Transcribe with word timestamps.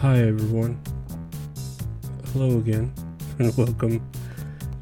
Hi 0.00 0.18
everyone. 0.18 0.80
Hello 2.32 2.58
again 2.58 2.92
and 3.40 3.56
welcome. 3.56 4.00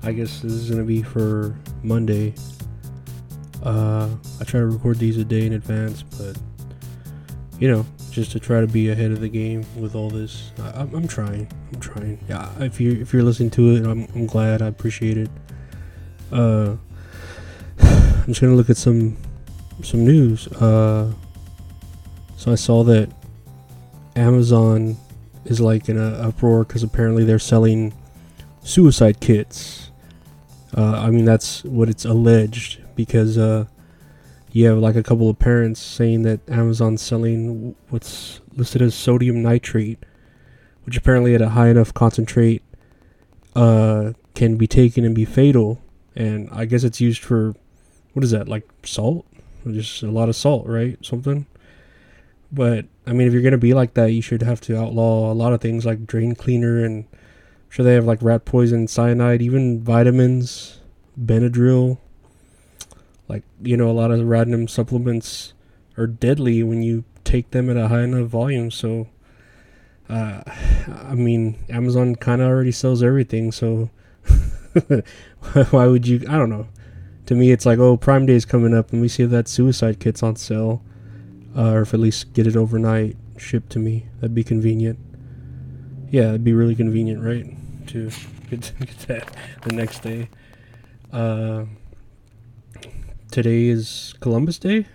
I 0.03 0.13
guess 0.13 0.41
this 0.41 0.53
is 0.53 0.69
gonna 0.69 0.85
be 0.85 1.03
for 1.03 1.57
Monday. 1.83 2.35
Uh, 3.63 4.11
I 4.39 4.45
try 4.45 4.61
to 4.61 4.67
record 4.67 4.99
these 4.99 5.17
a 5.17 5.25
day 5.25 5.47
in 5.47 5.55
advance, 5.55 6.03
but 6.03 6.37
you 7.59 7.67
know, 7.67 7.87
just 8.11 8.31
to 8.33 8.39
try 8.39 8.61
to 8.61 8.67
be 8.67 8.91
ahead 8.91 9.11
of 9.11 9.21
the 9.21 9.29
game 9.31 9.65
with 9.81 9.95
all 9.95 10.11
this. 10.11 10.53
I, 10.63 10.83
I'm, 10.83 10.95
I'm 10.95 11.09
trying. 11.09 11.51
I'm 11.73 11.81
trying. 11.81 12.23
Yeah, 12.29 12.51
if 12.61 12.79
you 12.79 12.93
if 13.01 13.15
you're 13.15 13.23
listening 13.23 13.49
to 13.53 13.75
it, 13.75 13.87
I'm 13.87 14.07
I'm 14.15 14.27
glad. 14.27 14.61
I 14.61 14.67
appreciate 14.67 15.17
it. 15.17 15.31
Uh, 16.31 16.77
I'm 17.79 18.27
just 18.27 18.43
gonna 18.43 18.55
look 18.55 18.69
at 18.69 18.77
some 18.77 19.17
some 19.83 20.05
news. 20.05 20.47
Uh, 20.49 21.11
so 22.37 22.53
I 22.53 22.57
saw 22.57 22.85
that 22.85 23.11
Amazon 24.15 24.99
is 25.47 25.61
like 25.61 25.89
in 25.89 25.99
a 25.99 26.09
uproar 26.29 26.65
because 26.65 26.83
apparently 26.83 27.25
they're 27.25 27.39
selling 27.39 27.95
suicide 28.63 29.21
kits. 29.21 29.91
Uh, 30.77 31.01
I 31.01 31.11
mean, 31.11 31.25
that's 31.25 31.65
what 31.65 31.89
it's 31.89 32.05
alleged 32.05 32.81
because 32.95 33.39
uh, 33.39 33.67
you 34.51 34.67
have 34.67 34.79
like 34.79 34.97
a 34.97 35.03
couple 35.03 35.31
of 35.31 35.39
parents 35.39 35.81
saying 35.81 36.23
that 36.23 36.41
Amazon's 36.49 37.03
selling 37.03 37.75
what's 37.91 38.41
listed 38.57 38.83
as 38.83 38.95
sodium 38.95 39.43
nitrate, 39.43 39.99
which 40.85 40.97
apparently 40.97 41.35
at 41.35 41.43
a 41.43 41.51
high 41.51 41.69
enough 41.69 41.95
concentrate 41.95 42.63
uh, 43.55 44.13
can 44.35 44.57
be 44.57 44.67
taken 44.67 45.05
and 45.05 45.15
be 45.15 45.25
fatal. 45.25 45.81
And 46.15 46.49
I 46.51 46.65
guess 46.65 46.85
it's 46.85 47.01
used 47.01 47.23
for 47.23 47.55
what 48.13 48.25
is 48.25 48.31
that 48.33 48.49
like 48.49 48.69
salt? 48.83 49.27
Just 49.67 50.03
a 50.03 50.11
lot 50.11 50.29
of 50.29 50.37
salt, 50.37 50.67
right? 50.67 50.99
Something. 51.05 51.47
But 52.53 52.87
I 53.07 53.13
mean, 53.13 53.29
if 53.29 53.33
you're 53.33 53.43
gonna 53.43 53.59
be 53.59 53.75
like 53.75 53.95
that, 53.95 54.13
you 54.13 54.21
should 54.21 54.43
have 54.43 54.61
to 54.63 54.77
outlaw 54.77 55.31
a 55.31 55.35
lot 55.35 55.53
of 55.53 55.61
things 55.61 55.87
like 55.87 56.07
drain 56.07 56.35
cleaner 56.35 56.85
and 56.85 57.05
I'm 57.13 57.71
sure 57.71 57.85
they 57.85 57.95
have 57.95 58.05
like 58.05 58.23
rat 58.23 58.45
poison, 58.45 58.89
cyanide, 58.89 59.43
even 59.43 59.81
vitamins, 59.81 60.81
Benadryl. 61.21 61.99
Like 63.29 63.45
you 63.63 63.77
know, 63.77 63.91
a 63.91 63.93
lot 63.93 64.11
of 64.11 64.25
random 64.27 64.67
supplements 64.67 65.53
are 65.97 66.07
deadly 66.07 66.63
when 66.63 66.83
you 66.83 67.05
take 67.25 67.51
them 67.51 67.71
at 67.71 67.77
a 67.77 67.89
high 67.89 68.03
enough 68.03 68.29
volume. 68.29 68.71
So, 68.71 69.09
uh, 70.09 70.43
I 71.05 71.15
mean, 71.15 71.65
Amazon 71.69 72.17
kind 72.17 72.41
of 72.41 72.49
already 72.49 72.73
sells 72.73 73.03
everything. 73.03 73.53
So, 73.53 73.91
why 75.71 75.87
would 75.87 76.07
you? 76.07 76.25
I 76.29 76.39
don't 76.39 76.51
know. 76.51 76.69
To 77.27 77.35
me, 77.35 77.51
it's 77.51 77.67
like, 77.67 77.81
oh, 77.81 77.97
Prime 77.97 78.27
Day 78.27 78.35
is 78.35 78.45
coming 78.45 78.75
up, 78.75 78.93
and 78.93 79.01
we 79.01 79.09
see 79.09 79.25
that 79.25 79.49
suicide 79.49 79.99
kit's 79.99 80.23
on 80.23 80.37
sale 80.37 80.83
uh, 81.57 81.73
or 81.73 81.83
if 81.83 81.95
at 81.95 82.01
least 82.01 82.33
get 82.35 82.47
it 82.47 82.57
overnight 82.57 83.17
shipped 83.39 83.71
to 83.71 83.79
me. 83.79 84.07
That'd 84.17 84.35
be 84.35 84.45
convenient. 84.45 84.99
Yeah, 86.11 86.29
it'd 86.29 86.45
be 86.45 86.53
really 86.53 86.75
convenient, 86.75 87.23
right? 87.25 87.47
To 87.89 88.11
get, 88.51 88.73
get 88.79 88.99
that 89.09 89.37
the 89.63 89.73
next 89.73 90.01
day. 90.03 90.29
Uh, 91.13 91.65
today 93.31 93.67
is 93.67 94.15
Columbus 94.21 94.59
Day, 94.59 94.87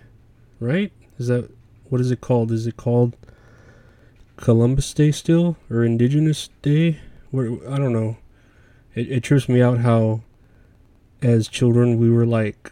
right? 0.60 0.92
Is 1.18 1.26
that 1.28 1.50
what 1.88 2.00
is 2.00 2.10
it 2.10 2.20
called? 2.20 2.52
Is 2.52 2.66
it 2.66 2.76
called 2.76 3.16
Columbus 4.36 4.94
Day 4.94 5.12
still 5.12 5.56
or 5.70 5.84
Indigenous 5.84 6.48
Day? 6.62 7.00
Where 7.30 7.50
I 7.68 7.76
don't 7.76 7.92
know. 7.92 8.18
It 8.94 9.10
it 9.10 9.22
trips 9.22 9.48
me 9.48 9.60
out 9.62 9.78
how, 9.78 10.22
as 11.20 11.48
children, 11.48 11.98
we 11.98 12.10
were 12.10 12.26
like 12.26 12.71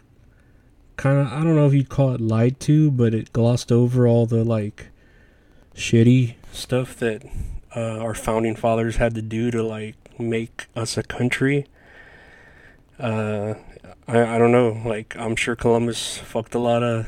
kind 0.97 1.19
of 1.19 1.27
I 1.27 1.43
don't 1.43 1.55
know 1.55 1.67
if 1.67 1.73
you'd 1.73 1.89
call 1.89 2.13
it 2.13 2.21
lied 2.21 2.59
to, 2.61 2.91
but 2.91 3.13
it 3.13 3.33
glossed 3.33 3.71
over 3.71 4.07
all 4.07 4.25
the 4.25 4.43
like 4.43 4.87
shitty 5.75 6.35
stuff 6.51 6.95
that 6.97 7.23
uh, 7.75 7.99
our 7.99 8.13
founding 8.13 8.55
fathers 8.55 8.97
had 8.97 9.15
to 9.15 9.21
do 9.21 9.51
to 9.51 9.63
like 9.63 9.95
make 10.19 10.67
us 10.75 10.97
a 10.97 11.03
country. 11.03 11.65
Uh, 12.99 13.55
I 14.07 14.35
I 14.35 14.37
don't 14.37 14.51
know. 14.51 14.81
Like 14.85 15.15
I'm 15.17 15.35
sure 15.35 15.55
Columbus 15.55 16.17
fucked 16.17 16.55
a 16.55 16.59
lot 16.59 16.83
of 16.83 17.07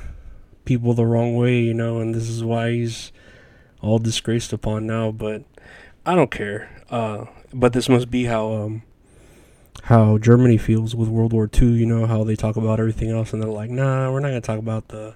people 0.65 0.94
the 0.94 1.05
wrong 1.05 1.35
way, 1.35 1.59
you 1.59 1.73
know, 1.73 2.00
and 2.00 2.15
this 2.15 2.29
is 2.29 2.44
why 2.44 2.71
he's 2.71 3.11
all 3.81 4.00
disgraced 4.00 4.53
upon 4.53 4.88
now. 4.88 5.11
But 5.11 5.44
I 6.05 6.15
don't 6.15 6.31
care. 6.31 6.69
Uh, 6.89 7.25
but 7.53 7.73
this 7.73 7.89
must 7.89 8.09
be 8.09 8.25
how 8.25 8.53
um 8.53 8.83
how 9.83 10.17
Germany 10.17 10.57
feels 10.57 10.95
with 10.95 11.09
World 11.09 11.33
War 11.33 11.49
II. 11.53 11.67
You 11.67 11.85
know 11.85 12.05
how 12.05 12.23
they 12.23 12.38
talk 12.38 12.55
about 12.55 12.79
everything 12.79 13.09
else, 13.11 13.33
and 13.33 13.41
they're 13.41 13.49
like, 13.49 13.69
"Nah, 13.69 14.11
we're 14.11 14.21
not 14.21 14.29
gonna 14.29 14.41
talk 14.41 14.59
about 14.59 14.88
the 14.88 15.16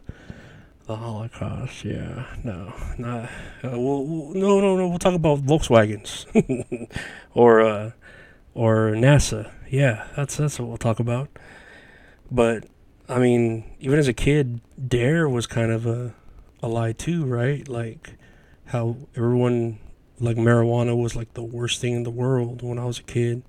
the 0.88 0.97
Holocaust." 0.97 1.85
Yeah, 1.85 2.25
no, 2.44 2.73
not. 2.97 3.29
Uh, 3.63 3.79
we'll, 3.79 4.05
we'll, 4.05 4.33
no, 4.33 4.59
no, 4.59 4.75
no. 4.75 4.89
We'll 4.89 5.00
talk 5.00 5.13
about 5.13 5.39
Volkswagens 5.45 6.25
or 7.33 7.61
uh, 7.61 7.91
or 8.53 8.91
NASA. 8.91 9.50
Yeah, 9.69 10.05
that's 10.17 10.35
that's 10.35 10.59
what 10.59 10.67
we'll 10.67 10.78
talk 10.78 10.99
about. 10.99 11.29
But 12.29 12.66
I 13.07 13.19
mean, 13.19 13.63
even 13.79 13.97
as 13.97 14.09
a 14.09 14.13
kid, 14.13 14.59
Dare 14.85 15.29
was 15.29 15.47
kind 15.47 15.72
of 15.72 15.85
a 15.85 16.13
a 16.61 16.67
lie 16.67 16.91
too, 16.91 17.23
right? 17.23 17.66
Like 17.69 18.16
how 18.66 18.97
everyone 19.16 19.79
like 20.19 20.35
marijuana 20.35 21.01
was 21.01 21.16
like 21.16 21.35
the 21.35 21.44
worst 21.44 21.79
thing 21.79 21.94
in 21.94 22.03
the 22.03 22.09
world 22.09 22.61
when 22.63 22.78
I 22.78 22.84
was 22.84 22.99
a 22.99 23.03
kid 23.03 23.44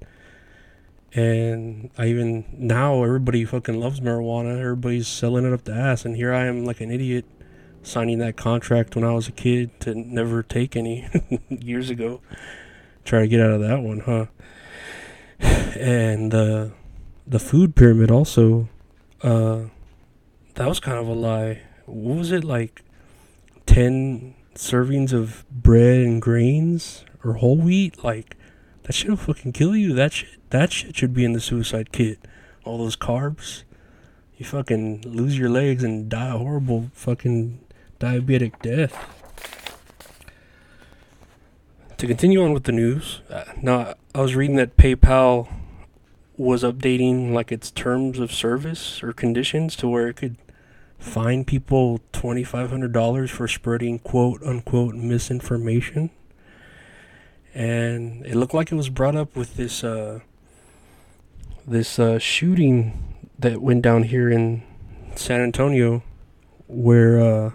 and 1.14 1.90
I 1.96 2.06
even 2.06 2.44
now 2.52 3.02
everybody 3.02 3.44
fucking 3.44 3.80
loves 3.80 4.00
marijuana. 4.00 4.60
Everybody's 4.60 5.08
selling 5.08 5.46
it 5.46 5.52
up 5.52 5.64
the 5.64 5.72
ass, 5.72 6.04
and 6.04 6.16
here 6.16 6.32
I 6.32 6.46
am 6.46 6.64
like 6.64 6.80
an 6.80 6.90
idiot 6.90 7.24
signing 7.82 8.18
that 8.18 8.36
contract 8.36 8.94
when 8.94 9.04
I 9.04 9.12
was 9.12 9.28
a 9.28 9.32
kid 9.32 9.78
to 9.80 9.94
never 9.94 10.42
take 10.42 10.76
any 10.76 11.08
years 11.48 11.90
ago. 11.90 12.20
Try 13.04 13.20
to 13.20 13.28
get 13.28 13.40
out 13.40 13.52
of 13.52 13.60
that 13.60 13.80
one, 13.80 14.00
huh? 14.00 14.26
And 15.78 16.34
uh, 16.34 16.68
the 17.26 17.38
food 17.38 17.74
pyramid 17.74 18.10
also, 18.10 18.68
uh, 19.22 19.64
that 20.54 20.68
was 20.68 20.80
kind 20.80 20.98
of 20.98 21.08
a 21.08 21.12
lie. 21.12 21.62
What 21.86 22.18
was 22.18 22.32
it 22.32 22.44
like? 22.44 22.82
Ten 23.64 24.34
servings 24.54 25.12
of 25.12 25.44
bread 25.50 26.00
and 26.00 26.20
grains 26.20 27.04
or 27.24 27.34
whole 27.34 27.56
wheat, 27.56 28.02
like 28.02 28.36
that 28.82 28.92
shit'll 28.92 29.16
fucking 29.16 29.52
kill 29.52 29.76
you. 29.76 29.94
That 29.94 30.12
shit 30.12 30.37
that 30.50 30.72
shit 30.72 30.96
should 30.96 31.14
be 31.14 31.24
in 31.24 31.32
the 31.32 31.40
suicide 31.40 31.92
kit. 31.92 32.18
All 32.64 32.78
those 32.78 32.96
carbs. 32.96 33.64
You 34.36 34.44
fucking 34.44 35.02
lose 35.02 35.38
your 35.38 35.50
legs 35.50 35.82
and 35.82 36.08
die 36.08 36.28
a 36.28 36.38
horrible 36.38 36.90
fucking 36.94 37.60
diabetic 37.98 38.60
death. 38.62 39.14
To 41.96 42.06
continue 42.06 42.44
on 42.44 42.52
with 42.52 42.64
the 42.64 42.72
news, 42.72 43.22
uh, 43.28 43.44
now 43.60 43.94
I 44.14 44.20
was 44.20 44.36
reading 44.36 44.56
that 44.56 44.76
PayPal 44.76 45.52
was 46.36 46.62
updating 46.62 47.32
like 47.32 47.50
its 47.50 47.72
terms 47.72 48.20
of 48.20 48.32
service 48.32 49.02
or 49.02 49.12
conditions 49.12 49.74
to 49.74 49.88
where 49.88 50.06
it 50.06 50.14
could 50.14 50.36
fine 50.98 51.44
people 51.44 52.00
$2500 52.12 53.28
for 53.28 53.48
spreading 53.48 53.98
quote 53.98 54.42
unquote 54.44 54.94
misinformation 54.94 56.10
and 57.54 58.24
it 58.24 58.36
looked 58.36 58.54
like 58.54 58.70
it 58.70 58.76
was 58.76 58.88
brought 58.88 59.16
up 59.16 59.34
with 59.34 59.56
this 59.56 59.82
uh, 59.82 60.20
this 61.68 61.98
uh, 61.98 62.18
shooting 62.18 63.16
that 63.38 63.62
went 63.62 63.82
down 63.82 64.04
here 64.04 64.30
in 64.30 64.62
San 65.14 65.40
Antonio, 65.40 66.02
where 66.66 67.20
uh, 67.20 67.52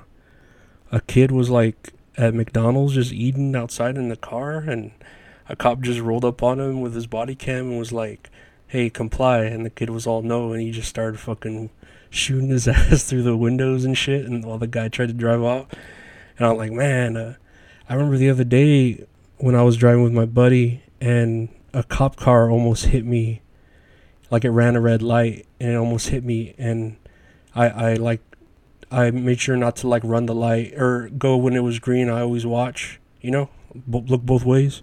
a 0.92 1.02
kid 1.02 1.32
was 1.32 1.50
like 1.50 1.94
at 2.18 2.34
McDonald's 2.34 2.94
just 2.94 3.12
eating 3.12 3.56
outside 3.56 3.98
in 3.98 4.10
the 4.10 4.16
car, 4.16 4.60
and 4.60 4.92
a 5.50 5.56
cop 5.56 5.82
just 5.82 6.00
rolled 6.00 6.26
up 6.26 6.44
on 6.44 6.60
him 6.60 6.82
with 6.82 6.94
his 6.94 7.08
body 7.08 7.36
cam 7.36 7.70
and 7.70 7.80
was 7.80 7.92
like, 7.92 8.30
"Hey, 8.68 8.90
comply," 8.90 9.46
and 9.46 9.66
the 9.66 9.70
kid 9.70 9.90
was 9.90 10.08
all 10.08 10.22
no, 10.22 10.54
and 10.54 10.62
he 10.62 10.72
just 10.72 10.90
started 10.90 11.20
fucking 11.20 11.70
shooting 12.10 12.50
his 12.50 12.68
ass 12.68 13.04
through 13.04 13.24
the 13.24 13.38
windows 13.38 13.84
and 13.84 13.98
shit, 13.98 14.26
and 14.26 14.46
while 14.46 14.58
the 14.58 14.68
guy 14.68 14.88
tried 14.88 15.08
to 15.08 15.14
drive 15.14 15.42
off, 15.42 15.68
and 16.38 16.48
I'm 16.48 16.58
like, 16.58 16.72
man, 16.72 17.18
uh, 17.18 17.36
I 17.90 17.96
remember 17.96 18.18
the 18.18 18.30
other 18.30 18.44
day 18.44 19.06
when 19.38 19.56
I 19.56 19.64
was 19.64 19.78
driving 19.78 20.04
with 20.04 20.14
my 20.14 20.26
buddy, 20.26 20.84
and 21.02 21.50
a 21.74 21.84
cop 21.84 22.16
car 22.16 22.50
almost 22.50 22.86
hit 22.86 23.06
me 23.06 23.42
like 24.34 24.44
it 24.44 24.50
ran 24.50 24.76
a 24.76 24.82
red 24.82 25.04
light 25.04 25.46
and 25.60 25.70
it 25.70 25.76
almost 25.76 26.10
hit 26.10 26.24
me 26.24 26.56
and 26.58 26.98
I 27.54 27.70
I 27.70 27.94
like 27.94 28.20
I 28.92 29.12
made 29.12 29.40
sure 29.40 29.56
not 29.56 29.76
to 29.78 29.88
like 29.88 30.02
run 30.04 30.26
the 30.26 30.34
light 30.34 30.74
or 30.74 31.10
go 31.10 31.38
when 31.38 31.56
it 31.56 31.60
was 31.60 31.78
green. 31.78 32.10
I 32.10 32.22
always 32.22 32.44
watch, 32.44 33.00
you 33.22 33.30
know, 33.30 33.50
b- 33.88 34.04
look 34.08 34.24
both 34.24 34.44
ways. 34.44 34.82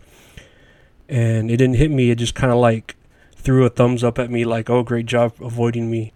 And 1.09 1.51
it 1.51 1.57
didn't 1.57 1.77
hit 1.77 1.91
me. 1.91 2.13
It 2.13 2.19
just 2.19 2.37
kind 2.37 2.53
of 2.53 2.59
like 2.59 2.95
threw 3.35 3.67
a 3.67 3.71
thumbs 3.71 4.05
up 4.05 4.21
at 4.21 4.31
me, 4.31 4.45
like, 4.45 4.71
"Oh, 4.71 4.85
great 4.85 5.07
job 5.07 5.33
avoiding 5.41 5.91
me." 5.91 6.13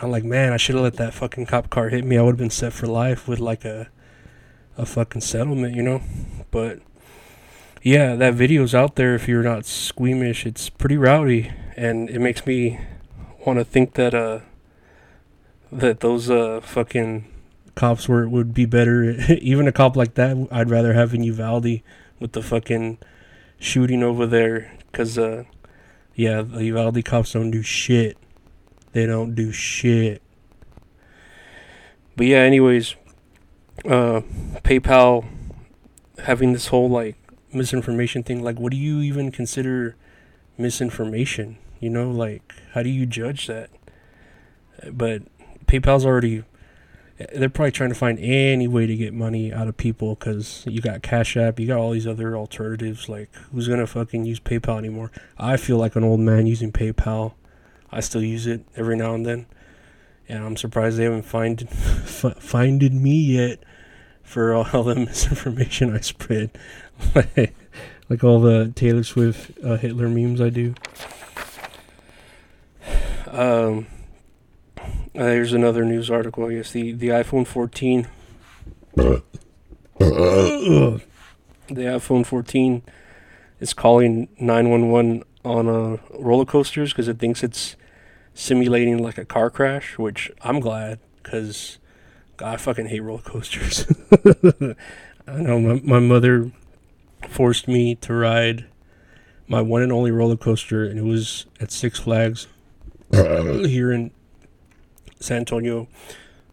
I'm 0.00 0.12
like, 0.12 0.24
man, 0.24 0.52
I 0.52 0.56
should 0.56 0.76
have 0.76 0.84
let 0.84 0.96
that 0.96 1.14
fucking 1.14 1.46
cop 1.46 1.70
car 1.70 1.88
hit 1.88 2.04
me. 2.04 2.16
I 2.16 2.22
would 2.22 2.32
have 2.32 2.38
been 2.38 2.50
set 2.50 2.72
for 2.72 2.86
life 2.86 3.26
with 3.26 3.40
like 3.40 3.64
a 3.64 3.88
a 4.78 4.86
fucking 4.86 5.22
settlement, 5.22 5.74
you 5.74 5.82
know. 5.82 6.02
But 6.52 6.78
yeah, 7.82 8.14
that 8.14 8.34
video's 8.34 8.76
out 8.76 8.94
there. 8.94 9.16
If 9.16 9.26
you're 9.26 9.42
not 9.42 9.66
squeamish, 9.66 10.46
it's 10.46 10.68
pretty 10.70 10.96
rowdy 10.96 11.50
and 11.76 12.10
it 12.10 12.18
makes 12.18 12.46
me 12.46 12.80
want 13.44 13.58
to 13.58 13.64
think 13.64 13.94
that 13.94 14.14
uh 14.14 14.40
that 15.70 16.00
those 16.00 16.30
uh 16.30 16.60
fucking 16.62 17.26
cops 17.76 18.08
were 18.08 18.28
would 18.28 18.52
be 18.52 18.64
better. 18.64 19.10
Even 19.40 19.68
a 19.68 19.72
cop 19.72 19.94
like 19.94 20.14
that, 20.14 20.48
I'd 20.50 20.70
rather 20.70 20.94
have 20.94 21.14
in 21.14 21.22
Uvalde 21.22 21.82
with 22.18 22.32
the 22.32 22.42
fucking 22.42 22.98
shooting 23.60 24.02
over 24.02 24.26
there. 24.26 24.72
Cause 24.92 25.16
uh, 25.16 25.44
yeah, 26.14 26.42
the 26.42 26.64
Uvalde 26.64 27.04
cops 27.04 27.32
don't 27.32 27.52
do 27.52 27.62
shit. 27.62 28.16
They 28.92 29.06
don't 29.06 29.34
do 29.34 29.52
shit. 29.52 30.22
But 32.16 32.26
yeah, 32.26 32.38
anyways, 32.38 32.96
uh, 33.84 34.22
PayPal 34.64 35.26
having 36.24 36.54
this 36.54 36.68
whole 36.68 36.88
like 36.88 37.16
misinformation 37.52 38.22
thing. 38.22 38.42
Like, 38.42 38.58
what 38.58 38.70
do 38.70 38.78
you 38.78 39.00
even 39.00 39.30
consider 39.30 39.96
misinformation? 40.56 41.58
You 41.86 41.92
know, 41.92 42.10
like, 42.10 42.52
how 42.72 42.82
do 42.82 42.88
you 42.88 43.06
judge 43.06 43.46
that? 43.46 43.70
But 44.90 45.22
PayPal's 45.66 46.04
already 46.04 46.42
they're 47.32 47.48
probably 47.48 47.70
trying 47.70 47.90
to 47.90 47.94
find 47.94 48.18
any 48.18 48.66
way 48.66 48.88
to 48.88 48.96
get 48.96 49.14
money 49.14 49.52
out 49.52 49.68
of 49.68 49.76
people 49.76 50.16
because 50.16 50.64
you 50.66 50.80
got 50.80 51.00
Cash 51.00 51.36
App, 51.36 51.60
you 51.60 51.68
got 51.68 51.78
all 51.78 51.92
these 51.92 52.08
other 52.08 52.36
alternatives. 52.36 53.08
Like, 53.08 53.32
who's 53.52 53.68
gonna 53.68 53.86
fucking 53.86 54.24
use 54.24 54.40
PayPal 54.40 54.78
anymore? 54.78 55.12
I 55.38 55.58
feel 55.58 55.76
like 55.76 55.94
an 55.94 56.02
old 56.02 56.18
man 56.18 56.48
using 56.48 56.72
PayPal. 56.72 57.34
I 57.92 58.00
still 58.00 58.20
use 58.20 58.48
it 58.48 58.66
every 58.74 58.96
now 58.96 59.14
and 59.14 59.24
then, 59.24 59.46
and 60.28 60.44
I'm 60.44 60.56
surprised 60.56 60.98
they 60.98 61.04
haven't 61.04 61.22
find 61.22 61.62
f- 61.70 62.36
finded 62.40 62.92
me 62.92 63.16
yet 63.16 63.60
for 64.24 64.52
all 64.52 64.82
the 64.82 64.94
misinformation 65.06 65.94
I 65.94 66.00
spread, 66.00 66.50
like 67.14 68.24
all 68.24 68.40
the 68.40 68.72
Taylor 68.74 69.04
Swift 69.04 69.52
uh, 69.64 69.76
Hitler 69.76 70.08
memes 70.08 70.40
I 70.40 70.50
do. 70.50 70.74
Um 73.36 73.86
uh, 75.14 75.24
here's 75.26 75.52
another 75.52 75.84
news 75.84 76.10
article. 76.10 76.46
I 76.46 76.54
guess 76.54 76.70
the 76.72 76.92
the 76.92 77.08
iPhone 77.08 77.46
14. 77.46 78.08
the 78.94 80.92
iPhone 81.68 82.24
14 82.24 82.82
is 83.60 83.74
calling 83.74 84.28
911 84.40 85.22
on 85.44 85.68
uh, 85.68 85.98
roller 86.18 86.46
coasters 86.46 86.92
because 86.92 87.08
it 87.08 87.18
thinks 87.18 87.42
it's 87.42 87.76
simulating 88.32 89.02
like 89.02 89.18
a 89.18 89.26
car 89.26 89.50
crash, 89.50 89.98
which 89.98 90.30
I'm 90.40 90.58
glad 90.58 90.98
because 91.22 91.78
I 92.38 92.56
fucking 92.56 92.86
hate 92.86 93.00
roller 93.00 93.20
coasters. 93.20 93.86
I 95.28 95.40
know 95.40 95.60
my, 95.60 95.80
my 95.84 95.98
mother 95.98 96.52
forced 97.28 97.68
me 97.68 97.96
to 97.96 98.14
ride 98.14 98.64
my 99.46 99.60
one 99.60 99.82
and 99.82 99.92
only 99.92 100.10
roller 100.10 100.38
coaster, 100.38 100.84
and 100.84 100.98
it 100.98 101.04
was 101.04 101.44
at 101.60 101.70
Six 101.70 101.98
Flags 101.98 102.46
here 103.66 103.92
in 103.92 104.10
San 105.20 105.38
Antonio, 105.38 105.88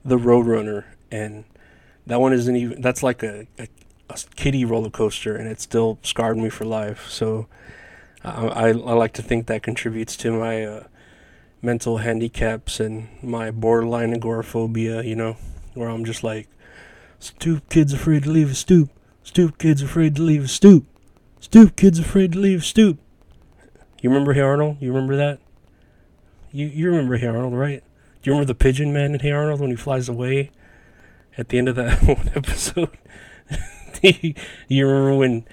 the 0.06 0.18
Roadrunner, 0.18 0.86
and 1.12 1.44
that 2.08 2.20
one 2.20 2.34
isn't 2.34 2.56
even. 2.56 2.82
That's 2.82 3.04
like 3.04 3.24
a, 3.24 3.48
a, 3.60 3.68
a 4.10 4.18
kiddie 4.36 4.66
roller 4.66 4.90
coaster, 4.90 5.36
and 5.36 5.48
it 5.48 5.60
still 5.60 6.00
scarred 6.04 6.38
me 6.38 6.50
for 6.50 6.66
life. 6.66 7.10
So, 7.10 7.48
I, 8.24 8.48
I, 8.48 8.68
I 8.70 8.72
like 8.72 9.14
to 9.14 9.22
think 9.22 9.48
that 9.48 9.64
contributes 9.64 10.16
to 10.18 10.32
my 10.32 10.66
uh, 10.66 10.84
mental 11.62 11.98
handicaps 11.98 12.80
and 12.80 13.10
my 13.22 13.52
borderline 13.52 14.14
agoraphobia. 14.14 15.04
You 15.04 15.16
know, 15.16 15.38
where 15.74 15.90
I'm 15.90 16.06
just 16.06 16.24
like, 16.24 16.48
stoop 17.20 17.70
kids 17.70 17.94
afraid 17.94 18.24
to 18.24 18.32
leave 18.32 18.52
a 18.52 18.56
stoop. 18.56 18.90
Stoop 19.24 19.58
kids 19.58 19.82
afraid 19.82 20.16
to 20.16 20.22
leave 20.22 20.46
a 20.46 20.48
stoop. 20.50 20.86
Stoop 21.40 21.76
kids 21.76 22.00
afraid 22.00 22.34
to 22.34 22.40
leave 22.40 22.60
a 22.60 22.64
stoop. 22.64 23.00
You 24.02 24.10
remember 24.10 24.34
Hey 24.34 24.42
Arnold? 24.42 24.78
You 24.82 24.90
remember 24.94 25.16
that? 25.16 25.40
You 26.54 26.68
you 26.68 26.86
remember 26.86 27.18
Hey 27.18 27.26
Arnold, 27.26 27.56
right? 27.56 27.84
Do 28.22 28.30
you 28.30 28.34
remember 28.34 28.46
the 28.46 28.56
pigeon 28.56 28.94
man 28.94 29.16
in 29.16 29.20
Hey 29.20 29.32
Arnold 29.32 29.60
when 29.60 29.72
he 29.72 29.76
flies 29.76 30.08
away 30.08 30.52
at 31.36 31.50
the 31.50 31.58
end 31.58 31.68
of 31.68 31.76
that 31.78 32.04
one 32.04 32.30
episode? 32.36 32.96
you 34.68 34.88
remember 34.88 35.16
when 35.16 35.46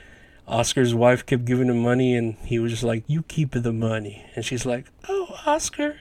Oscar's 0.46 0.94
wife 0.94 1.24
kept 1.24 1.46
giving 1.46 1.68
him 1.68 1.82
money 1.82 2.14
and 2.14 2.34
he 2.44 2.58
was 2.58 2.72
just 2.72 2.82
like, 2.82 3.04
You 3.06 3.22
keep 3.22 3.52
the 3.52 3.72
money. 3.72 4.26
And 4.36 4.44
she's 4.44 4.66
like, 4.66 4.92
Oh, 5.08 5.36
Oscar. 5.46 5.96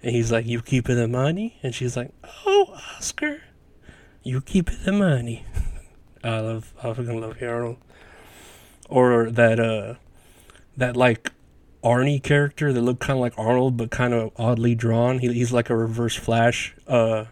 And 0.00 0.14
he's 0.14 0.30
like, 0.30 0.46
You 0.46 0.62
keep 0.62 0.86
the 0.86 1.08
money? 1.08 1.58
And 1.60 1.74
she's 1.74 1.96
like, 1.96 2.12
Oh, 2.46 2.78
Oscar. 2.96 3.42
You 4.22 4.40
keep 4.40 4.70
the 4.84 4.92
money. 4.92 5.44
I 6.22 6.38
love, 6.38 6.72
I 6.78 6.92
fucking 6.92 7.20
love 7.20 7.38
Hey 7.38 7.46
Arnold. 7.48 7.78
Or 8.88 9.28
that, 9.28 9.58
uh, 9.58 9.94
that 10.76 10.96
like 10.96 11.32
Arnie 11.82 12.22
character 12.22 12.72
that 12.72 12.80
looked 12.80 13.00
kind 13.00 13.18
of 13.18 13.20
like 13.20 13.38
Arnold, 13.38 13.76
but 13.76 13.90
kind 13.90 14.12
of 14.12 14.32
oddly 14.36 14.74
drawn. 14.74 15.18
He, 15.18 15.32
he's 15.32 15.52
like 15.52 15.70
a 15.70 15.76
reverse 15.76 16.14
Flash, 16.14 16.74
uh, 16.86 17.26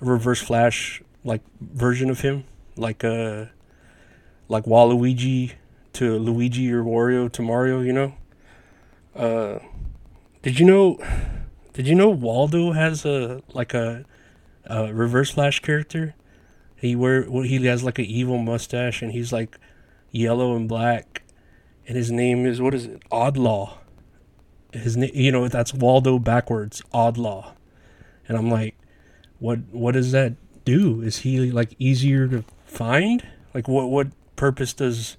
reverse 0.00 0.42
Flash 0.42 1.02
like 1.24 1.42
version 1.60 2.10
of 2.10 2.20
him, 2.20 2.44
like 2.76 3.02
uh, 3.02 3.46
like 4.48 4.64
Waluigi 4.64 5.52
to 5.94 6.18
Luigi 6.18 6.70
or 6.72 6.82
Wario 6.82 7.30
to 7.32 7.42
Mario. 7.42 7.80
You 7.80 7.92
know. 7.92 8.14
Uh, 9.14 9.58
did 10.42 10.58
you 10.60 10.66
know? 10.66 10.98
Did 11.72 11.88
you 11.88 11.94
know 11.94 12.08
Waldo 12.08 12.72
has 12.72 13.04
a 13.04 13.42
like 13.52 13.74
a, 13.74 14.04
a 14.64 14.92
reverse 14.92 15.30
Flash 15.32 15.60
character? 15.60 16.14
He 16.76 16.94
wear 16.94 17.24
he 17.44 17.64
has 17.66 17.82
like 17.82 17.98
an 17.98 18.04
evil 18.04 18.38
mustache 18.38 19.00
and 19.02 19.12
he's 19.12 19.32
like 19.32 19.58
yellow 20.10 20.54
and 20.54 20.68
black 20.68 21.22
and 21.86 21.96
his 21.96 22.10
name 22.10 22.46
is 22.46 22.60
what 22.60 22.74
is 22.74 22.86
it? 22.86 23.08
Odlaw. 23.10 23.78
His 24.72 24.96
name, 24.96 25.12
you 25.14 25.32
know, 25.32 25.48
that's 25.48 25.72
Waldo 25.72 26.18
backwards, 26.18 26.82
Odlaw. 26.92 27.52
And 28.28 28.36
I'm 28.36 28.50
like, 28.50 28.76
what 29.38 29.60
what 29.70 29.92
does 29.92 30.12
that 30.12 30.34
do? 30.64 31.00
Is 31.02 31.18
he 31.18 31.50
like 31.50 31.74
easier 31.78 32.26
to 32.28 32.44
find? 32.64 33.26
Like 33.54 33.68
what 33.68 33.88
what 33.88 34.08
purpose 34.34 34.72
does 34.74 35.16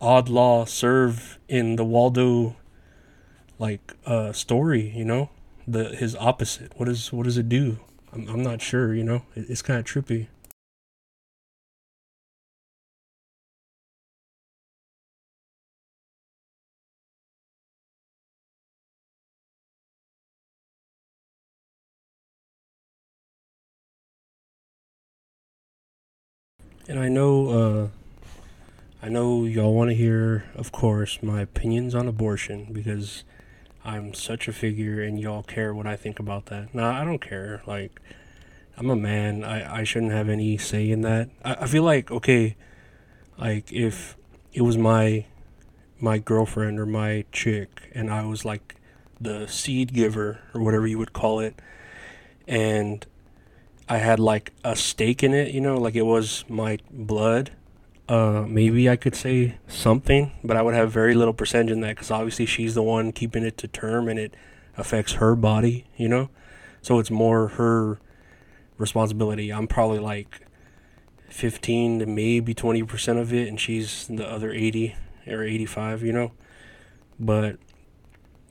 Odlaw 0.00 0.66
serve 0.66 1.38
in 1.48 1.76
the 1.76 1.84
Waldo 1.84 2.56
like 3.58 3.94
uh 4.06 4.32
story, 4.32 4.92
you 4.96 5.04
know? 5.04 5.30
The 5.68 5.90
his 5.90 6.16
opposite. 6.16 6.72
What 6.76 6.88
is 6.88 7.12
what 7.12 7.24
does 7.24 7.36
it 7.36 7.48
do? 7.48 7.78
I'm 8.12 8.26
I'm 8.28 8.42
not 8.42 8.62
sure, 8.62 8.94
you 8.94 9.04
know. 9.04 9.22
It, 9.36 9.50
it's 9.50 9.62
kind 9.62 9.78
of 9.78 9.84
trippy. 9.84 10.28
And 26.90 26.98
I 26.98 27.08
know, 27.08 27.48
uh, 27.50 27.88
I 29.00 29.08
know 29.08 29.44
y'all 29.44 29.72
want 29.72 29.90
to 29.90 29.94
hear, 29.94 30.50
of 30.56 30.72
course, 30.72 31.22
my 31.22 31.42
opinions 31.42 31.94
on 31.94 32.08
abortion 32.08 32.66
because 32.72 33.22
I'm 33.84 34.12
such 34.12 34.48
a 34.48 34.52
figure 34.52 35.00
and 35.00 35.16
y'all 35.16 35.44
care 35.44 35.72
what 35.72 35.86
I 35.86 35.94
think 35.94 36.18
about 36.18 36.46
that. 36.46 36.74
Nah, 36.74 37.00
I 37.00 37.04
don't 37.04 37.20
care. 37.20 37.62
Like, 37.64 38.00
I'm 38.76 38.90
a 38.90 38.96
man. 38.96 39.44
I, 39.44 39.82
I 39.82 39.84
shouldn't 39.84 40.10
have 40.10 40.28
any 40.28 40.58
say 40.58 40.90
in 40.90 41.02
that. 41.02 41.30
I, 41.44 41.58
I 41.60 41.66
feel 41.68 41.84
like, 41.84 42.10
okay, 42.10 42.56
like 43.38 43.72
if 43.72 44.16
it 44.52 44.62
was 44.62 44.76
my 44.76 45.26
my 46.00 46.18
girlfriend 46.18 46.80
or 46.80 46.86
my 46.86 47.24
chick 47.30 47.88
and 47.94 48.10
I 48.10 48.24
was 48.24 48.44
like 48.44 48.74
the 49.20 49.46
seed 49.46 49.92
giver 49.92 50.40
or 50.52 50.60
whatever 50.60 50.88
you 50.88 50.98
would 50.98 51.12
call 51.12 51.38
it 51.38 51.54
and 52.48 53.06
I 53.90 53.98
had 53.98 54.20
like 54.20 54.52
a 54.62 54.76
stake 54.76 55.24
in 55.24 55.34
it, 55.34 55.52
you 55.52 55.60
know, 55.60 55.76
like 55.76 55.96
it 55.96 56.06
was 56.06 56.44
my 56.48 56.78
blood. 56.92 57.50
Uh, 58.08 58.44
maybe 58.48 58.88
I 58.88 58.94
could 58.94 59.16
say 59.16 59.56
something, 59.66 60.30
but 60.44 60.56
I 60.56 60.62
would 60.62 60.74
have 60.74 60.92
very 60.92 61.12
little 61.12 61.34
percentage 61.34 61.72
in 61.72 61.80
that 61.80 61.96
because 61.96 62.12
obviously 62.12 62.46
she's 62.46 62.76
the 62.76 62.84
one 62.84 63.10
keeping 63.10 63.42
it 63.42 63.58
to 63.58 63.68
term 63.68 64.08
and 64.08 64.16
it 64.16 64.32
affects 64.76 65.14
her 65.14 65.34
body, 65.34 65.86
you 65.96 66.08
know? 66.08 66.30
So 66.82 67.00
it's 67.00 67.10
more 67.10 67.48
her 67.48 67.98
responsibility. 68.78 69.52
I'm 69.52 69.66
probably 69.66 69.98
like 69.98 70.46
15 71.28 71.98
to 71.98 72.06
maybe 72.06 72.54
20% 72.54 73.20
of 73.20 73.32
it, 73.32 73.48
and 73.48 73.58
she's 73.58 74.06
the 74.06 74.26
other 74.26 74.52
80 74.52 74.94
or 75.26 75.42
85, 75.42 76.04
you 76.04 76.12
know? 76.12 76.30
But 77.18 77.58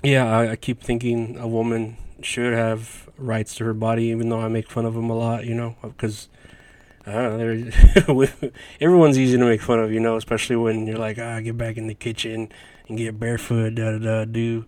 yeah, 0.04 0.26
I, 0.26 0.52
I 0.52 0.56
keep 0.58 0.82
thinking 0.82 1.38
a 1.38 1.48
woman 1.48 1.96
should 2.26 2.54
have 2.54 3.10
rights 3.18 3.56
to 3.56 3.66
her 3.66 3.74
body, 3.74 4.06
even 4.06 4.30
though 4.30 4.40
I 4.40 4.48
make 4.48 4.70
fun 4.70 4.86
of 4.86 4.94
them 4.94 5.10
a 5.10 5.16
lot, 5.16 5.46
you 5.46 5.56
know, 5.56 5.76
because 5.82 6.30
everyone's 7.06 9.18
easy 9.18 9.38
to 9.38 9.44
make 9.44 9.62
fun 9.62 9.80
of, 9.80 9.92
you 9.92 10.00
know, 10.00 10.16
especially 10.16 10.56
when 10.56 10.86
you're 10.86 10.98
like, 10.98 11.18
ah, 11.18 11.40
get 11.40 11.58
back 11.58 11.78
in 11.78 11.88
the 11.88 11.94
kitchen 11.94 12.52
and 12.88 12.98
get 12.98 13.20
barefoot, 13.20 13.76
da 13.76 13.92
da 13.92 13.98
da, 13.98 14.26
do. 14.26 14.66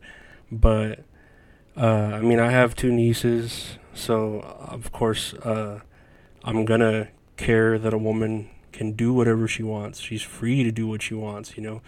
But 0.51 1.03
uh, 1.77 1.86
I 1.86 2.22
mean, 2.22 2.39
I 2.39 2.51
have 2.51 2.75
two 2.75 2.91
nieces, 2.91 3.77
so 3.93 4.41
of 4.41 4.91
course, 4.91 5.34
uh, 5.36 5.81
I'm 6.43 6.65
gonna 6.65 7.10
care 7.38 7.77
that 7.77 7.93
a 7.93 7.98
woman 7.98 8.50
can 8.72 8.93
do 8.93 9.13
whatever 9.13 9.48
she 9.48 9.63
wants. 9.63 10.00
She's 10.00 10.22
free 10.22 10.63
to 10.63 10.72
do 10.72 10.88
what 10.88 11.01
she 11.01 11.13
wants, 11.13 11.58
you 11.58 11.63
know. 11.63 11.81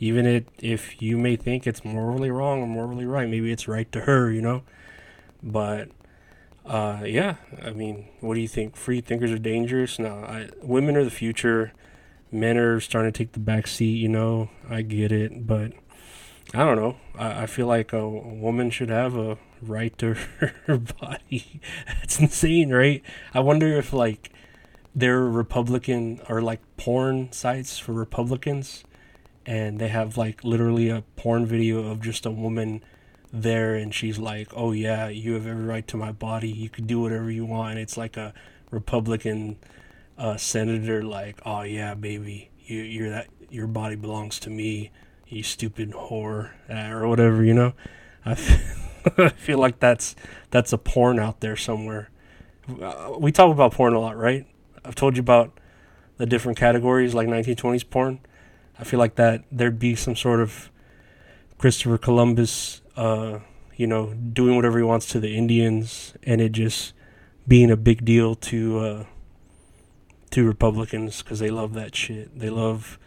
Even 0.00 0.26
if, 0.26 0.44
if 0.60 1.02
you 1.02 1.18
may 1.18 1.34
think 1.34 1.66
it's 1.66 1.84
morally 1.84 2.30
wrong 2.30 2.62
or 2.62 2.66
morally 2.66 3.04
right, 3.04 3.28
maybe 3.28 3.50
it's 3.50 3.66
right 3.66 3.90
to 3.92 4.02
her, 4.02 4.30
you 4.30 4.40
know. 4.40 4.62
But 5.42 5.90
uh, 6.66 7.02
yeah, 7.04 7.36
I 7.64 7.70
mean, 7.70 8.08
what 8.20 8.34
do 8.34 8.40
you 8.40 8.48
think? 8.48 8.76
Free 8.76 9.00
thinkers 9.00 9.32
are 9.32 9.38
dangerous? 9.38 9.98
No, 9.98 10.16
I, 10.16 10.50
women 10.62 10.96
are 10.96 11.04
the 11.04 11.10
future. 11.10 11.72
Men 12.30 12.58
are 12.58 12.78
starting 12.78 13.10
to 13.12 13.16
take 13.16 13.32
the 13.32 13.40
back 13.40 13.66
seat. 13.66 13.96
You 13.96 14.08
know, 14.08 14.50
I 14.68 14.82
get 14.82 15.10
it, 15.12 15.46
but 15.46 15.72
I 16.52 16.64
don't 16.64 16.76
know. 16.76 16.96
I, 17.16 17.42
I 17.42 17.46
feel 17.46 17.66
like 17.66 17.92
a, 17.92 17.98
a 17.98 18.08
woman 18.08 18.70
should 18.70 18.90
have 18.90 19.16
a 19.16 19.38
right 19.62 19.96
to 19.98 20.14
her 20.66 20.78
body. 20.78 21.60
That's 21.86 22.20
insane, 22.20 22.70
right? 22.70 23.02
I 23.32 23.40
wonder 23.40 23.68
if 23.78 23.92
like 23.92 24.30
there 24.94 25.18
are 25.18 25.30
Republican 25.30 26.20
or 26.28 26.42
like 26.42 26.60
porn 26.76 27.32
sites 27.32 27.78
for 27.78 27.92
Republicans, 27.92 28.84
and 29.46 29.78
they 29.78 29.88
have 29.88 30.16
like 30.16 30.44
literally 30.44 30.90
a 30.90 31.02
porn 31.16 31.46
video 31.46 31.86
of 31.90 32.02
just 32.02 32.26
a 32.26 32.30
woman 32.30 32.82
there 33.32 33.74
and 33.74 33.94
she's 33.94 34.18
like, 34.18 34.48
"Oh 34.54 34.72
yeah, 34.72 35.08
you 35.08 35.34
have 35.34 35.46
every 35.46 35.64
right 35.64 35.86
to 35.88 35.96
my 35.96 36.12
body. 36.12 36.48
You 36.50 36.68
can 36.68 36.86
do 36.86 37.00
whatever 37.00 37.30
you 37.30 37.44
want." 37.44 37.72
And 37.72 37.80
it's 37.80 37.96
like 37.96 38.16
a 38.16 38.34
Republican 38.70 39.56
uh, 40.16 40.36
senator, 40.36 41.02
like, 41.02 41.40
"Oh 41.44 41.62
yeah, 41.62 41.94
baby, 41.94 42.50
you 42.64 42.82
you're 42.82 43.10
that 43.10 43.28
your 43.50 43.66
body 43.66 43.96
belongs 43.96 44.38
to 44.40 44.50
me, 44.50 44.90
you 45.26 45.42
stupid 45.42 45.92
whore," 45.92 46.50
uh, 46.70 46.90
or 46.90 47.08
whatever, 47.08 47.44
you 47.44 47.54
know. 47.54 47.72
I 48.24 48.34
feel, 48.34 48.58
I 49.18 49.28
feel 49.30 49.58
like 49.58 49.78
that's 49.78 50.16
that's 50.50 50.72
a 50.72 50.78
porn 50.78 51.18
out 51.18 51.40
there 51.40 51.56
somewhere. 51.56 52.10
Uh, 52.80 53.16
we 53.18 53.32
talk 53.32 53.50
about 53.50 53.72
porn 53.72 53.94
a 53.94 54.00
lot, 54.00 54.16
right? 54.16 54.46
I've 54.84 54.94
told 54.94 55.16
you 55.16 55.20
about 55.20 55.58
the 56.18 56.26
different 56.26 56.58
categories, 56.58 57.14
like 57.14 57.28
1920s 57.28 57.88
porn. 57.88 58.20
I 58.78 58.84
feel 58.84 58.98
like 58.98 59.16
that 59.16 59.44
there'd 59.50 59.78
be 59.78 59.94
some 59.94 60.14
sort 60.14 60.40
of 60.40 60.70
Christopher 61.58 61.98
Columbus 61.98 62.80
uh, 62.96 63.38
you 63.78 63.86
know, 63.86 64.12
doing 64.12 64.56
whatever 64.56 64.76
he 64.76 64.84
wants 64.84 65.06
to 65.06 65.20
the 65.20 65.36
Indians, 65.36 66.12
and 66.24 66.40
it 66.40 66.50
just 66.50 66.92
being 67.46 67.70
a 67.70 67.76
big 67.76 68.04
deal 68.04 68.34
to 68.34 68.78
uh, 68.80 69.04
to 70.30 70.44
Republicans 70.44 71.22
because 71.22 71.38
they 71.38 71.48
love 71.48 71.74
that 71.74 71.94
shit. 71.94 72.36
They 72.36 72.50
love 72.50 72.98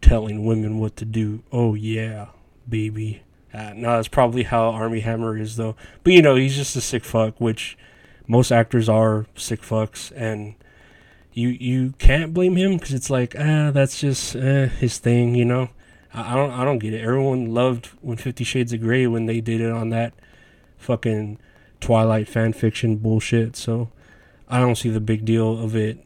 telling 0.00 0.46
women 0.46 0.78
what 0.78 0.96
to 0.96 1.04
do. 1.04 1.42
Oh 1.50 1.74
yeah, 1.74 2.28
baby. 2.68 3.22
Uh, 3.52 3.72
no, 3.74 3.96
that's 3.96 4.08
probably 4.08 4.44
how 4.44 4.70
Armie 4.70 5.00
Hammer 5.00 5.36
is 5.36 5.56
though. 5.56 5.74
But 6.04 6.12
you 6.12 6.22
know, 6.22 6.36
he's 6.36 6.56
just 6.56 6.76
a 6.76 6.80
sick 6.80 7.04
fuck, 7.04 7.40
which 7.40 7.76
most 8.28 8.52
actors 8.52 8.88
are 8.88 9.26
sick 9.34 9.62
fucks, 9.62 10.12
and 10.14 10.54
you 11.32 11.48
you 11.48 11.94
can't 11.98 12.32
blame 12.32 12.54
him 12.54 12.74
because 12.74 12.92
it's 12.94 13.10
like 13.10 13.34
ah, 13.36 13.72
that's 13.72 13.98
just 13.98 14.36
eh, 14.36 14.66
his 14.66 14.98
thing, 14.98 15.34
you 15.34 15.44
know. 15.44 15.70
I 16.14 16.34
don't 16.34 16.52
I 16.52 16.64
don't 16.64 16.78
get 16.78 16.94
it. 16.94 17.02
Everyone 17.02 17.52
loved 17.52 17.86
when 18.00 18.16
Fifty 18.16 18.44
Shades 18.44 18.72
of 18.72 18.80
Grey 18.80 19.06
when 19.06 19.26
they 19.26 19.40
did 19.40 19.60
it 19.60 19.72
on 19.72 19.90
that 19.90 20.14
fucking 20.78 21.38
Twilight 21.80 22.28
fan 22.28 22.52
fiction 22.52 22.96
bullshit. 22.96 23.56
So 23.56 23.90
I 24.48 24.60
don't 24.60 24.76
see 24.76 24.90
the 24.90 25.00
big 25.00 25.24
deal 25.24 25.62
of 25.62 25.74
it 25.74 25.98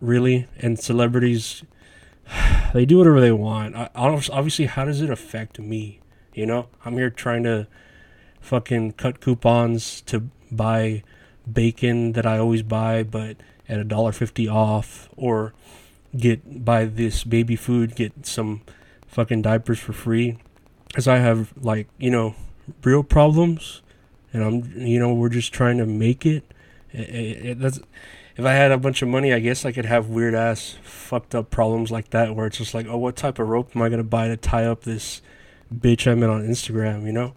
really. 0.00 0.46
And 0.58 0.78
celebrities, 0.78 1.62
they 2.74 2.84
do 2.84 2.98
whatever 2.98 3.20
they 3.20 3.32
want. 3.32 3.74
I, 3.74 3.88
obviously, 3.94 4.66
how 4.66 4.84
does 4.84 5.00
it 5.00 5.10
affect 5.10 5.58
me? 5.58 6.00
You 6.34 6.46
know, 6.46 6.68
I'm 6.84 6.94
here 6.94 7.10
trying 7.10 7.44
to 7.44 7.66
fucking 8.40 8.92
cut 8.92 9.20
coupons 9.20 10.02
to 10.02 10.28
buy 10.52 11.02
bacon 11.50 12.12
that 12.12 12.26
I 12.26 12.38
always 12.38 12.62
buy, 12.62 13.02
but 13.02 13.38
at 13.66 13.78
a 13.78 13.84
dollar 13.84 14.12
fifty 14.12 14.46
off, 14.46 15.08
or 15.16 15.54
get 16.14 16.64
buy 16.64 16.84
this 16.84 17.24
baby 17.24 17.56
food, 17.56 17.96
get 17.96 18.26
some 18.26 18.60
fucking 19.14 19.42
diapers 19.42 19.78
for 19.78 19.92
free 19.92 20.36
because 20.88 21.06
I 21.06 21.18
have 21.18 21.52
like 21.56 21.88
you 21.98 22.10
know 22.10 22.34
real 22.82 23.04
problems 23.04 23.80
and 24.32 24.42
I'm 24.42 24.86
you 24.86 24.98
know 24.98 25.14
we're 25.14 25.28
just 25.28 25.52
trying 25.52 25.78
to 25.78 25.86
make 25.86 26.26
it. 26.26 26.44
It, 26.92 27.08
it, 27.08 27.46
it. 27.46 27.58
that's 27.60 27.80
if 28.36 28.44
I 28.44 28.52
had 28.52 28.72
a 28.72 28.78
bunch 28.78 29.00
of 29.02 29.08
money, 29.08 29.32
I 29.32 29.38
guess 29.38 29.64
I 29.64 29.70
could 29.70 29.84
have 29.84 30.08
weird 30.08 30.34
ass 30.34 30.76
fucked 30.82 31.36
up 31.36 31.50
problems 31.50 31.92
like 31.92 32.10
that 32.10 32.34
where 32.34 32.46
it's 32.46 32.58
just 32.58 32.74
like, 32.74 32.86
oh, 32.88 32.98
what 32.98 33.14
type 33.14 33.38
of 33.38 33.48
rope 33.48 33.70
am 33.76 33.82
I 33.82 33.88
gonna 33.88 34.02
buy 34.02 34.26
to 34.26 34.36
tie 34.36 34.64
up 34.64 34.82
this 34.82 35.22
bitch 35.72 36.10
I 36.10 36.14
met 36.16 36.30
on 36.30 36.42
Instagram, 36.42 37.06
you 37.06 37.12
know? 37.12 37.34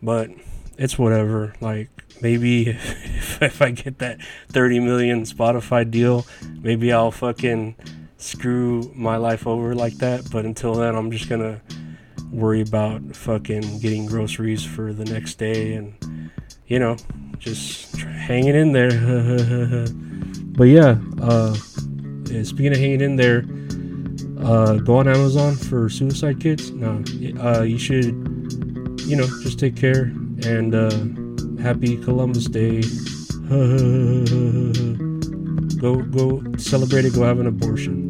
But 0.00 0.30
it's 0.78 0.96
whatever. 0.96 1.54
Like 1.60 1.90
maybe 2.22 2.68
if, 2.68 3.42
if 3.42 3.60
I 3.60 3.72
get 3.72 3.98
that 3.98 4.20
30 4.50 4.78
million 4.78 5.22
Spotify 5.24 5.90
deal, 5.90 6.24
maybe 6.62 6.92
I'll 6.92 7.10
fucking 7.10 7.74
screw 8.20 8.92
my 8.94 9.16
life 9.16 9.46
over 9.46 9.74
like 9.74 9.94
that. 9.98 10.30
But 10.30 10.44
until 10.44 10.74
then, 10.74 10.94
I'm 10.94 11.10
just 11.10 11.28
gonna 11.28 11.60
worry 12.30 12.60
about 12.60 13.16
fucking 13.16 13.80
getting 13.80 14.06
groceries 14.06 14.64
for 14.64 14.92
the 14.92 15.04
next 15.04 15.34
day 15.34 15.74
and 15.74 16.30
you 16.66 16.78
know 16.78 16.96
just 17.38 17.96
hanging 17.96 18.54
in 18.54 18.72
there. 18.72 18.90
but 20.56 20.64
yeah, 20.64 20.98
uh, 21.20 21.54
speaking 22.44 22.72
of 22.72 22.78
hanging 22.78 23.00
in 23.00 23.16
there, 23.16 23.44
uh, 24.44 24.74
go 24.74 24.98
on 24.98 25.08
Amazon 25.08 25.56
for 25.56 25.88
Suicide 25.88 26.40
Kits. 26.40 26.70
No, 26.70 27.02
uh, 27.40 27.62
you 27.62 27.78
should, 27.78 28.14
you 29.06 29.16
know, 29.16 29.26
just 29.42 29.58
take 29.58 29.76
care 29.76 30.12
and 30.44 30.74
uh, 30.74 31.62
happy 31.62 31.96
Columbus 31.96 32.46
Day. 32.46 32.82
go 35.80 35.96
go 35.96 36.42
celebrate 36.56 37.06
it. 37.06 37.14
Go 37.14 37.24
have 37.24 37.40
an 37.40 37.46
abortion. 37.46 38.09